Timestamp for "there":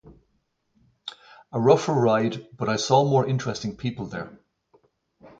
4.07-4.35